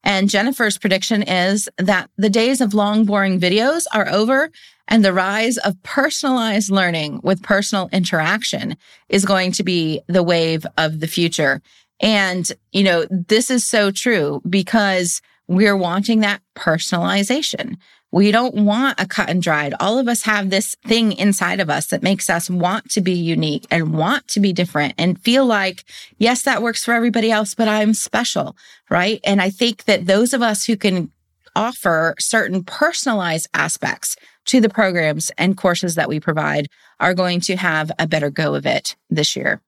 And 0.06 0.30
Jennifer's 0.30 0.78
prediction 0.78 1.24
is 1.24 1.68
that 1.78 2.08
the 2.16 2.30
days 2.30 2.60
of 2.60 2.74
long, 2.74 3.04
boring 3.06 3.40
videos 3.40 3.86
are 3.92 4.08
over 4.08 4.52
and 4.86 5.04
the 5.04 5.12
rise 5.12 5.58
of 5.58 5.82
personalized 5.82 6.70
learning 6.70 7.18
with 7.24 7.42
personal 7.42 7.88
interaction 7.92 8.76
is 9.08 9.24
going 9.24 9.50
to 9.50 9.64
be 9.64 10.00
the 10.06 10.22
wave 10.22 10.64
of 10.78 11.00
the 11.00 11.08
future. 11.08 11.60
And, 11.98 12.48
you 12.70 12.84
know, 12.84 13.04
this 13.10 13.50
is 13.50 13.66
so 13.66 13.90
true 13.90 14.42
because 14.48 15.20
we're 15.48 15.76
wanting 15.76 16.20
that 16.20 16.40
personalization. 16.54 17.76
We 18.12 18.30
don't 18.30 18.54
want 18.54 19.00
a 19.00 19.06
cut 19.06 19.28
and 19.28 19.42
dried. 19.42 19.74
All 19.80 19.98
of 19.98 20.08
us 20.08 20.22
have 20.22 20.48
this 20.48 20.74
thing 20.86 21.12
inside 21.12 21.60
of 21.60 21.68
us 21.68 21.88
that 21.88 22.02
makes 22.02 22.30
us 22.30 22.48
want 22.48 22.90
to 22.90 23.00
be 23.00 23.12
unique 23.12 23.66
and 23.70 23.92
want 23.92 24.28
to 24.28 24.40
be 24.40 24.52
different 24.52 24.94
and 24.96 25.20
feel 25.20 25.44
like, 25.44 25.84
yes, 26.18 26.42
that 26.42 26.62
works 26.62 26.84
for 26.84 26.94
everybody 26.94 27.30
else, 27.30 27.54
but 27.54 27.68
I'm 27.68 27.94
special. 27.94 28.56
Right. 28.88 29.20
And 29.24 29.42
I 29.42 29.50
think 29.50 29.84
that 29.84 30.06
those 30.06 30.32
of 30.32 30.40
us 30.40 30.64
who 30.64 30.76
can 30.76 31.10
offer 31.56 32.14
certain 32.18 32.62
personalized 32.62 33.48
aspects 33.54 34.16
to 34.44 34.60
the 34.60 34.68
programs 34.68 35.30
and 35.36 35.56
courses 35.56 35.96
that 35.96 36.08
we 36.08 36.20
provide 36.20 36.68
are 37.00 37.14
going 37.14 37.40
to 37.40 37.56
have 37.56 37.90
a 37.98 38.06
better 38.06 38.30
go 38.30 38.54
of 38.54 38.66
it 38.66 38.94
this 39.10 39.34
year. 39.34 39.60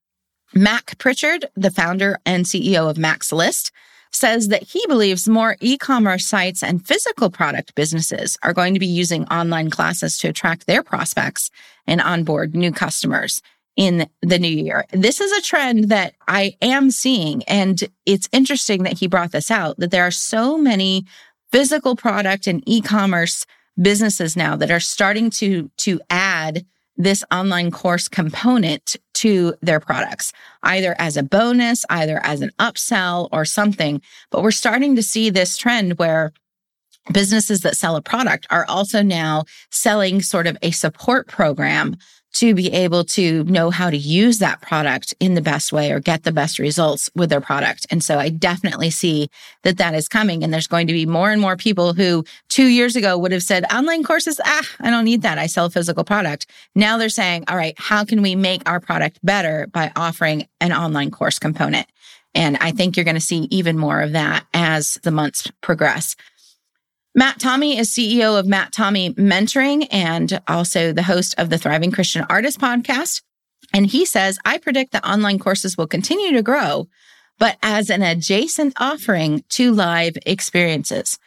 Mac 0.55 0.97
Prichard, 0.99 1.47
the 1.57 1.71
founder 1.71 2.19
and 2.25 2.45
CEO 2.45 2.89
of 2.89 2.97
Mac's 2.97 3.33
List, 3.33 3.73
says 4.11 4.49
that 4.49 4.63
he 4.63 4.83
believes 4.89 5.29
more 5.29 5.57
e-commerce 5.61 6.27
sites 6.27 6.63
and 6.63 6.87
physical 6.87 7.31
product 7.31 7.75
businesses 7.75 8.37
are 8.43 8.53
going 8.53 8.75
to 8.75 8.81
be 8.81 8.87
using 8.87 9.25
online 9.27 9.71
classes 9.71 10.19
to 10.19 10.29
attract 10.29 10.67
their 10.67 10.83
prospects 10.83 11.51
and 11.87 12.01
onboard 12.01 12.55
new 12.55 12.73
customers 12.73 13.43
in 13.77 14.09
the 14.23 14.39
new 14.39 14.49
year. 14.49 14.85
This 14.91 15.21
is 15.21 15.31
a 15.33 15.43
trend 15.43 15.85
that 15.85 16.15
I 16.27 16.57
am 16.61 16.91
seeing. 16.91 17.45
And 17.45 17.83
it's 18.07 18.29
interesting 18.33 18.83
that 18.83 18.99
he 18.99 19.07
brought 19.07 19.33
this 19.33 19.51
out 19.51 19.79
that 19.79 19.93
there 19.93 20.07
are 20.07 20.11
so 20.11 20.59
many 20.59 21.07
physical 21.53 21.95
product 21.95 22.47
and 22.47 22.63
e-commerce 22.67 23.47
businesses 23.81 24.37
now 24.37 24.57
that 24.57 24.73
are 24.73 24.81
starting 24.81 25.31
to, 25.31 25.71
to 25.79 26.01
add 26.11 26.67
this 26.97 27.23
online 27.31 27.71
course 27.71 28.09
component 28.09 28.97
to 29.19 29.55
their 29.63 29.81
products, 29.81 30.33
either 30.63 30.95
as 30.99 31.17
a 31.17 31.23
bonus, 31.23 31.85
either 31.91 32.21
as 32.25 32.41
an 32.41 32.51
upsell 32.59 33.29
or 33.33 33.45
something. 33.45 34.01
But 34.31 34.43
we're 34.43 34.51
starting 34.51 34.97
to 34.97 35.03
see 35.03 35.31
this 35.31 35.57
trend 35.57 35.99
where 35.99 36.33
businesses 37.13 37.63
that 37.63 37.77
sell 37.77 37.97
a 37.97 38.03
product 38.03 38.47
are 38.51 38.67
also 38.69 39.03
now 39.03 39.45
selling 39.71 40.23
sort 40.23 40.47
of 40.47 40.57
a 40.63 40.71
support 40.71 41.27
program 41.27 41.97
to 42.39 42.55
be 42.55 42.73
able 42.73 43.03
to 43.03 43.43
know 43.45 43.69
how 43.69 43.91
to 43.91 43.97
use 43.97 44.39
that 44.39 44.61
product 44.61 45.13
in 45.19 45.35
the 45.35 45.41
best 45.41 45.73
way 45.73 45.91
or 45.91 45.99
get 45.99 46.23
the 46.23 46.31
best 46.31 46.61
results 46.61 47.11
with 47.17 47.31
their 47.31 47.41
product. 47.41 47.85
And 47.91 48.03
so 48.03 48.17
I 48.17 48.29
definitely 48.29 48.91
see 48.91 49.29
that 49.65 49.79
that 49.79 49.93
is 49.93 50.07
coming. 50.07 50.45
And 50.45 50.55
there's 50.55 50.69
going 50.69 50.87
to 50.87 50.93
be 50.93 51.05
more 51.05 51.33
and 51.33 51.43
more 51.43 51.57
people 51.57 51.95
who 51.95 52.25
two 52.49 52.69
years 52.69 52.95
ago 52.95 53.19
would 53.19 53.33
have 53.33 53.43
said 53.43 53.65
online 53.73 54.05
courses, 54.05 54.41
ah, 54.45 54.69
I 54.79 54.89
don't 54.89 55.05
need 55.05 55.23
that. 55.23 55.37
I 55.37 55.49
sell 55.49 55.67
a 55.67 55.71
physical 55.71 56.05
product. 56.05 56.47
Now 56.77 56.97
they're 56.97 57.09
saying, 57.09 57.43
all 57.49 57.57
right, 57.57 57.75
how 57.77 58.05
can 58.05 58.23
we 58.23 58.37
make 58.37 58.63
our 58.71 58.79
product 58.79 59.19
better 59.25 59.67
by 59.73 59.91
offering 59.97 60.47
an 60.61 60.73
online 60.73 61.11
course 61.11 61.41
component? 61.41 61.89
And 62.37 62.57
I 62.59 62.71
think 62.71 62.97
you're 62.97 63.03
going 63.03 63.17
to 63.17 63.21
see 63.21 63.49
even 63.51 63.77
more 63.77 64.01
of 64.01 64.13
that 64.13 64.47
as 64.55 65.01
the 65.03 65.11
months 65.11 65.51
progress. 65.61 66.15
Matt 67.15 67.39
Tommey 67.39 67.79
is 67.79 67.91
CEO 67.91 68.39
of 68.39 68.47
Matt 68.47 68.73
Tommey 68.73 69.15
Mentoring 69.15 69.87
and 69.91 70.41
also 70.47 70.93
the 70.93 71.03
host 71.03 71.35
of 71.39 71.51
the 71.51 71.59
Thriving 71.59 71.91
Christian 71.91 72.25
Artist 72.29 72.61
podcast. 72.61 73.23
And 73.73 73.87
he 73.87 74.05
says, 74.05 74.39
I 74.45 74.59
predict 74.59 74.93
that 74.93 75.09
online 75.09 75.39
courses 75.39 75.77
will 75.77 75.87
continue 75.87 76.33
to 76.33 76.43
grow, 76.43 76.87
but 77.39 77.57
as 77.63 77.91
an 77.91 78.03
adjacent 78.03 78.75
offering 78.79 79.43
to 79.51 79.73
live 79.73 80.17
experiences. 80.27 81.19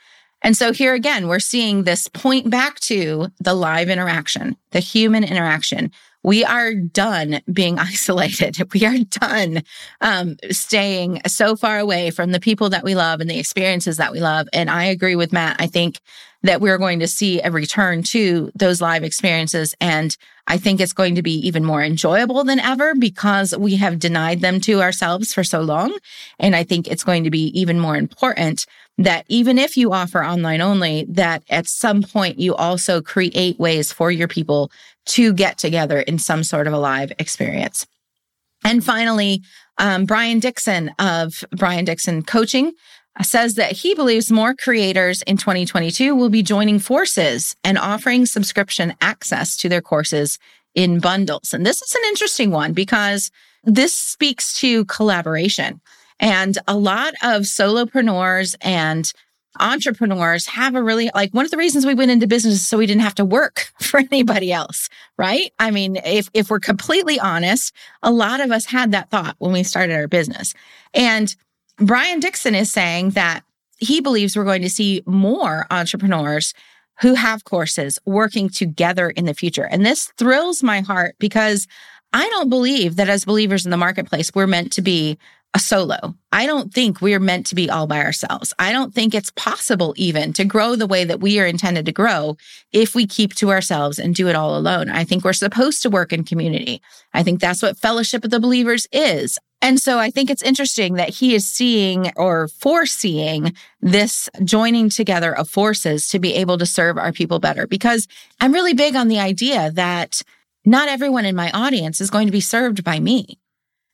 And 0.43 0.55
so 0.55 0.71
here 0.71 0.93
again, 0.93 1.27
we're 1.27 1.39
seeing 1.39 1.83
this 1.83 2.07
point 2.07 2.49
back 2.49 2.79
to 2.81 3.27
the 3.39 3.53
live 3.53 3.89
interaction, 3.89 4.57
the 4.71 4.79
human 4.79 5.23
interaction, 5.23 5.91
we 6.23 6.43
are 6.43 6.73
done 6.73 7.41
being 7.51 7.79
isolated. 7.79 8.57
We 8.73 8.85
are 8.85 8.97
done 8.97 9.63
um, 10.01 10.37
staying 10.49 11.21
so 11.27 11.55
far 11.55 11.79
away 11.79 12.11
from 12.11 12.31
the 12.31 12.39
people 12.39 12.69
that 12.69 12.83
we 12.83 12.95
love 12.95 13.21
and 13.21 13.29
the 13.29 13.39
experiences 13.39 13.97
that 13.97 14.11
we 14.11 14.19
love. 14.19 14.47
And 14.53 14.69
I 14.69 14.85
agree 14.85 15.15
with 15.15 15.33
Matt. 15.33 15.57
I 15.59 15.67
think 15.67 15.99
that 16.43 16.61
we're 16.61 16.77
going 16.77 16.99
to 16.99 17.07
see 17.07 17.39
a 17.41 17.51
return 17.51 18.01
to 18.01 18.51
those 18.55 18.81
live 18.81 19.03
experiences. 19.03 19.75
And 19.79 20.15
I 20.47 20.57
think 20.57 20.81
it's 20.81 20.93
going 20.93 21.15
to 21.15 21.21
be 21.21 21.35
even 21.47 21.63
more 21.63 21.83
enjoyable 21.83 22.43
than 22.43 22.59
ever 22.59 22.95
because 22.95 23.55
we 23.55 23.75
have 23.75 23.99
denied 23.99 24.41
them 24.41 24.59
to 24.61 24.81
ourselves 24.81 25.33
for 25.33 25.43
so 25.43 25.61
long. 25.61 25.95
And 26.39 26.55
I 26.55 26.63
think 26.63 26.87
it's 26.87 27.03
going 27.03 27.23
to 27.25 27.29
be 27.29 27.47
even 27.59 27.79
more 27.79 27.95
important 27.95 28.65
that 28.97 29.25
even 29.27 29.57
if 29.57 29.77
you 29.77 29.93
offer 29.93 30.23
online 30.23 30.61
only, 30.61 31.05
that 31.09 31.43
at 31.49 31.67
some 31.67 32.01
point 32.01 32.39
you 32.39 32.55
also 32.55 33.01
create 33.01 33.59
ways 33.59 33.91
for 33.91 34.11
your 34.11 34.27
people 34.27 34.71
to 35.07 35.33
get 35.33 35.57
together 35.57 35.99
in 35.99 36.19
some 36.19 36.43
sort 36.43 36.67
of 36.67 36.73
a 36.73 36.79
live 36.79 37.11
experience. 37.19 37.85
And 38.63 38.83
finally, 38.83 39.41
um, 39.77 40.05
Brian 40.05 40.39
Dixon 40.39 40.91
of 40.99 41.43
Brian 41.55 41.85
Dixon 41.85 42.21
Coaching 42.21 42.73
says 43.21 43.55
that 43.55 43.73
he 43.73 43.93
believes 43.93 44.31
more 44.31 44.53
creators 44.53 45.21
in 45.23 45.37
2022 45.37 46.15
will 46.15 46.29
be 46.29 46.43
joining 46.43 46.79
forces 46.79 47.55
and 47.63 47.77
offering 47.77 48.25
subscription 48.25 48.93
access 49.01 49.57
to 49.57 49.67
their 49.67 49.81
courses 49.81 50.39
in 50.75 50.99
bundles. 50.99 51.53
And 51.53 51.65
this 51.65 51.81
is 51.81 51.93
an 51.93 52.01
interesting 52.07 52.51
one 52.51 52.73
because 52.73 53.31
this 53.63 53.95
speaks 53.95 54.53
to 54.59 54.85
collaboration. 54.85 55.81
And 56.19 56.57
a 56.67 56.77
lot 56.77 57.13
of 57.23 57.43
solopreneurs 57.43 58.55
and 58.61 59.11
entrepreneurs 59.59 60.45
have 60.47 60.75
a 60.75 60.83
really 60.83 61.09
like 61.13 61.33
one 61.33 61.45
of 61.45 61.51
the 61.51 61.57
reasons 61.57 61.85
we 61.85 61.93
went 61.93 62.11
into 62.11 62.27
business 62.27 62.55
is 62.55 62.67
so 62.67 62.77
we 62.77 62.85
didn't 62.85 63.01
have 63.01 63.15
to 63.15 63.25
work 63.25 63.71
for 63.81 63.99
anybody 63.99 64.51
else, 64.51 64.89
right? 65.17 65.51
I 65.59 65.71
mean, 65.71 65.97
if 65.97 66.29
if 66.33 66.49
we're 66.49 66.59
completely 66.59 67.19
honest, 67.19 67.73
a 68.03 68.11
lot 68.11 68.39
of 68.39 68.51
us 68.51 68.65
had 68.65 68.91
that 68.91 69.09
thought 69.09 69.35
when 69.39 69.51
we 69.51 69.63
started 69.63 69.95
our 69.95 70.07
business. 70.07 70.53
And 70.93 71.35
Brian 71.77 72.19
Dixon 72.19 72.55
is 72.55 72.71
saying 72.71 73.11
that 73.11 73.41
he 73.77 73.99
believes 73.99 74.37
we're 74.37 74.43
going 74.43 74.61
to 74.61 74.69
see 74.69 75.01
more 75.05 75.65
entrepreneurs 75.71 76.53
who 77.01 77.15
have 77.15 77.45
courses 77.45 77.97
working 78.05 78.47
together 78.47 79.09
in 79.09 79.25
the 79.25 79.33
future. 79.33 79.63
And 79.63 79.85
this 79.85 80.13
thrills 80.17 80.61
my 80.61 80.81
heart 80.81 81.15
because 81.19 81.67
I 82.13 82.27
don't 82.29 82.49
believe 82.49 82.97
that 82.97 83.09
as 83.09 83.25
believers 83.25 83.65
in 83.65 83.71
the 83.71 83.77
marketplace, 83.77 84.31
we're 84.33 84.47
meant 84.47 84.71
to 84.73 84.81
be 84.81 85.17
a 85.53 85.59
solo. 85.59 86.15
I 86.31 86.45
don't 86.45 86.73
think 86.73 87.01
we're 87.01 87.19
meant 87.19 87.45
to 87.47 87.55
be 87.55 87.69
all 87.69 87.85
by 87.85 87.99
ourselves. 87.99 88.53
I 88.57 88.71
don't 88.71 88.93
think 88.93 89.13
it's 89.13 89.31
possible 89.31 89.93
even 89.97 90.31
to 90.33 90.45
grow 90.45 90.75
the 90.75 90.87
way 90.87 91.03
that 91.03 91.19
we 91.19 91.39
are 91.39 91.45
intended 91.45 91.85
to 91.85 91.91
grow 91.91 92.37
if 92.71 92.95
we 92.95 93.05
keep 93.05 93.35
to 93.35 93.51
ourselves 93.51 93.99
and 93.99 94.15
do 94.15 94.29
it 94.29 94.35
all 94.35 94.57
alone. 94.57 94.89
I 94.89 95.03
think 95.03 95.25
we're 95.25 95.33
supposed 95.33 95.81
to 95.81 95.89
work 95.89 96.13
in 96.13 96.23
community. 96.23 96.81
I 97.13 97.23
think 97.23 97.41
that's 97.41 97.61
what 97.61 97.77
fellowship 97.77 98.23
of 98.23 98.31
the 98.31 98.39
believers 98.39 98.87
is. 98.93 99.37
And 99.61 99.79
so 99.79 99.99
I 99.99 100.09
think 100.09 100.29
it's 100.29 100.41
interesting 100.41 100.95
that 100.95 101.09
he 101.09 101.35
is 101.35 101.45
seeing 101.45 102.11
or 102.15 102.47
foreseeing 102.47 103.53
this 103.81 104.29
joining 104.43 104.89
together 104.89 105.37
of 105.37 105.49
forces 105.49 106.07
to 106.09 106.19
be 106.19 106.33
able 106.35 106.57
to 106.57 106.65
serve 106.65 106.97
our 106.97 107.11
people 107.11 107.39
better 107.39 107.67
because 107.67 108.07
I'm 108.39 108.53
really 108.53 108.73
big 108.73 108.95
on 108.95 109.07
the 109.07 109.19
idea 109.19 109.71
that 109.71 110.23
not 110.65 110.89
everyone 110.89 111.25
in 111.25 111.35
my 111.35 111.51
audience 111.51 112.01
is 112.01 112.09
going 112.09 112.27
to 112.27 112.31
be 112.31 112.41
served 112.41 112.83
by 112.83 112.99
me. 112.99 113.39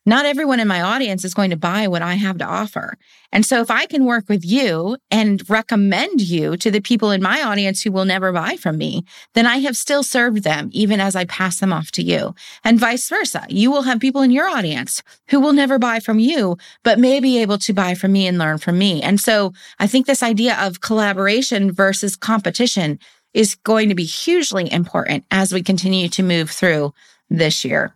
Not 0.08 0.26
everyone 0.26 0.62
in 0.62 0.70
my 0.70 0.82
audience 0.82 1.26
is 1.26 1.34
going 1.34 1.50
to 1.50 1.58
buy 1.58 1.90
what 1.90 2.02
I 2.02 2.14
have 2.14 2.38
to 2.38 2.46
offer. 2.46 2.98
And 3.34 3.46
so 3.46 3.60
if 3.60 3.70
I 3.70 3.86
can 3.86 4.06
work 4.06 4.30
with 4.30 4.46
you 4.46 4.96
and 5.12 5.44
recommend 5.50 6.22
you 6.22 6.56
to 6.56 6.72
the 6.72 6.80
people 6.80 7.12
in 7.12 7.22
my 7.22 7.42
audience 7.42 7.82
who 7.82 7.92
will 7.92 8.06
never 8.06 8.32
buy 8.32 8.56
from 8.56 8.78
me, 8.78 9.04
then 9.34 9.46
I 9.46 9.58
have 9.58 9.76
still 9.76 10.04
served 10.04 10.44
them 10.44 10.70
even 10.72 11.02
as 11.02 11.14
I 11.14 11.26
pass 11.26 11.60
them 11.60 11.74
off 11.74 11.92
to 11.92 12.02
you. 12.02 12.34
And 12.64 12.80
vice 12.80 13.10
versa. 13.10 13.46
You 13.50 13.70
will 13.70 13.82
have 13.82 14.00
people 14.00 14.22
in 14.22 14.32
your 14.32 14.48
audience 14.48 15.04
who 15.30 15.42
will 15.42 15.52
never 15.52 15.78
buy 15.78 16.00
from 16.00 16.20
you, 16.20 16.58
but 16.86 17.00
may 17.00 17.20
be 17.20 17.38
able 17.40 17.58
to 17.58 17.74
buy 17.74 17.94
from 17.94 18.14
me 18.14 18.28
and 18.28 18.38
learn 18.38 18.60
from 18.60 18.78
me. 18.78 19.02
And 19.02 19.20
so 19.20 19.52
I 19.78 19.88
think 19.88 20.06
this 20.06 20.24
idea 20.24 20.58
of 20.58 20.80
collaboration 20.80 21.70
versus 21.70 22.16
competition 22.16 22.98
is 23.38 23.56
going 23.56 23.88
to 23.90 23.96
be 23.96 24.04
hugely 24.04 24.72
important 24.72 25.24
as 25.30 25.54
we 25.54 25.62
continue 25.62 26.10
to 26.10 26.24
move 26.24 26.50
through 26.50 26.92
this 27.30 27.64
year. 27.64 27.94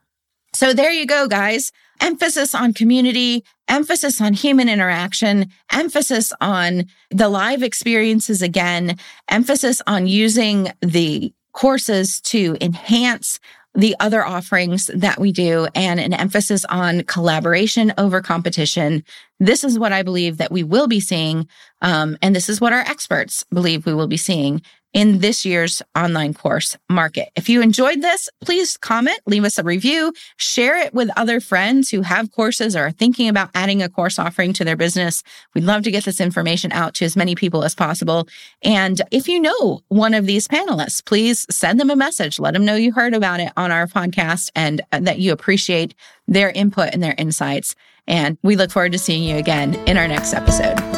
So 0.53 0.73
there 0.73 0.91
you 0.91 1.05
go, 1.05 1.27
guys 1.27 1.71
emphasis 2.01 2.55
on 2.55 2.73
community, 2.73 3.45
emphasis 3.67 4.19
on 4.19 4.33
human 4.33 4.67
interaction, 4.67 5.47
emphasis 5.71 6.33
on 6.41 6.85
the 7.11 7.29
live 7.29 7.63
experiences 7.63 8.41
again, 8.41 8.97
emphasis 9.29 9.81
on 9.87 10.07
using 10.07 10.69
the 10.81 11.31
courses 11.53 12.19
to 12.21 12.57
enhance 12.59 13.39
the 13.73 13.95
other 14.01 14.25
offerings 14.25 14.89
that 14.93 15.19
we 15.19 15.31
do 15.31 15.67
and 15.75 15.99
an 15.99 16.13
emphasis 16.13 16.65
on 16.65 17.03
collaboration 17.03 17.93
over 17.97 18.19
competition. 18.19 19.03
This 19.39 19.63
is 19.63 19.79
what 19.79 19.93
I 19.93 20.03
believe 20.03 20.37
that 20.37 20.51
we 20.51 20.63
will 20.63 20.87
be 20.87 20.99
seeing. 20.99 21.47
Um, 21.81 22.17
and 22.21 22.35
this 22.35 22.49
is 22.49 22.59
what 22.59 22.73
our 22.73 22.81
experts 22.81 23.45
believe 23.53 23.85
we 23.85 23.93
will 23.93 24.07
be 24.07 24.17
seeing 24.17 24.61
in 24.93 25.19
this 25.19 25.45
year's 25.45 25.81
online 25.95 26.33
course 26.33 26.77
market. 26.89 27.29
If 27.35 27.49
you 27.49 27.61
enjoyed 27.61 28.01
this, 28.01 28.29
please 28.41 28.77
comment, 28.77 29.19
leave 29.25 29.43
us 29.43 29.57
a 29.57 29.63
review, 29.63 30.13
share 30.37 30.77
it 30.77 30.93
with 30.93 31.09
other 31.15 31.39
friends 31.39 31.89
who 31.89 32.01
have 32.01 32.31
courses 32.31 32.75
or 32.75 32.87
are 32.87 32.91
thinking 32.91 33.29
about 33.29 33.49
adding 33.55 33.81
a 33.81 33.89
course 33.89 34.19
offering 34.19 34.53
to 34.53 34.65
their 34.65 34.75
business. 34.75 35.23
We'd 35.53 35.63
love 35.63 35.83
to 35.83 35.91
get 35.91 36.05
this 36.05 36.19
information 36.19 36.71
out 36.71 36.93
to 36.95 37.05
as 37.05 37.15
many 37.15 37.35
people 37.35 37.63
as 37.63 37.75
possible. 37.75 38.27
And 38.63 39.01
if 39.11 39.27
you 39.27 39.39
know 39.39 39.81
one 39.87 40.13
of 40.13 40.25
these 40.25 40.47
panelists, 40.47 41.03
please 41.03 41.45
send 41.49 41.79
them 41.79 41.89
a 41.89 41.95
message. 41.95 42.39
Let 42.39 42.53
them 42.53 42.65
know 42.65 42.75
you 42.75 42.91
heard 42.91 43.13
about 43.13 43.39
it 43.39 43.51
on 43.55 43.71
our 43.71 43.87
podcast 43.87 44.49
and 44.55 44.81
that 44.91 45.19
you 45.19 45.31
appreciate 45.31 45.93
their 46.27 46.51
input 46.51 46.93
and 46.93 47.01
their 47.01 47.15
insights. 47.17 47.75
And 48.07 48.37
we 48.41 48.55
look 48.55 48.71
forward 48.71 48.91
to 48.93 48.97
seeing 48.97 49.23
you 49.23 49.37
again 49.37 49.75
in 49.87 49.97
our 49.97 50.07
next 50.07 50.33
episode. 50.33 50.90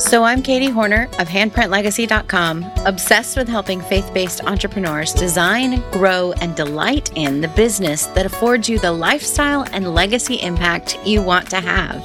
So 0.00 0.24
I'm 0.24 0.42
Katie 0.42 0.70
Hornor 0.70 1.10
of 1.18 1.28
handprintlegacy.com, 1.28 2.64
obsessed 2.86 3.36
with 3.36 3.46
helping 3.46 3.82
faith-based 3.82 4.42
entrepreneurs 4.44 5.12
design, 5.12 5.82
grow, 5.90 6.32
and 6.40 6.56
delight 6.56 7.12
in 7.16 7.42
the 7.42 7.48
business 7.48 8.06
that 8.06 8.24
affords 8.24 8.66
you 8.66 8.78
the 8.78 8.90
lifestyle 8.90 9.66
and 9.72 9.94
legacy 9.94 10.36
impact 10.36 10.98
you 11.04 11.20
want 11.20 11.50
to 11.50 11.60
have. 11.60 12.02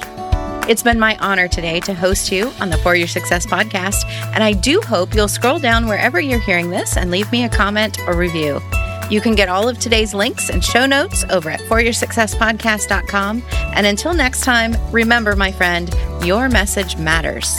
It's 0.68 0.82
been 0.82 1.00
my 1.00 1.16
honor 1.22 1.48
today 1.48 1.80
to 1.80 1.94
host 1.94 2.30
you 2.30 2.52
on 2.60 2.68
the 2.68 2.76
For 2.78 2.94
Your 2.94 3.08
Success 3.08 3.46
podcast, 3.46 4.04
and 4.34 4.44
I 4.44 4.52
do 4.52 4.82
hope 4.82 5.14
you'll 5.14 5.26
scroll 5.26 5.58
down 5.58 5.88
wherever 5.88 6.20
you're 6.20 6.38
hearing 6.38 6.68
this 6.68 6.98
and 6.98 7.10
leave 7.10 7.32
me 7.32 7.44
a 7.44 7.48
comment 7.48 7.98
or 8.06 8.14
review. 8.14 8.60
You 9.08 9.22
can 9.22 9.34
get 9.34 9.48
all 9.48 9.70
of 9.70 9.78
today's 9.78 10.12
links 10.12 10.50
and 10.50 10.62
show 10.62 10.84
notes 10.84 11.24
over 11.30 11.48
at 11.48 11.60
foryoursuccesspodcast.com. 11.60 13.42
And 13.50 13.86
until 13.86 14.12
next 14.12 14.42
time, 14.42 14.76
remember, 14.92 15.34
my 15.34 15.50
friend, 15.50 15.94
your 16.22 16.48
message 16.48 16.96
matters. 16.96 17.58